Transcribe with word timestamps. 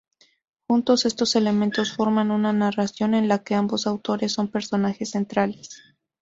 Juntos, 0.67 1.05
estos 1.05 1.35
elementos 1.35 1.93
forman 1.93 2.31
una 2.31 2.53
narración 2.53 3.13
en 3.13 3.27
la 3.27 3.43
que 3.43 3.53
ambos 3.53 3.85
autores 3.85 4.31
son 4.31 4.49
personajes 4.49 5.11
centrales. 5.11 5.79